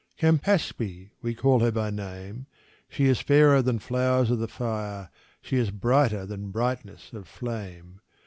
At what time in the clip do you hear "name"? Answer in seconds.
1.91-2.47